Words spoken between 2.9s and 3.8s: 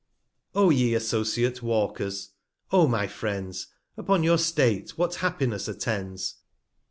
Friends,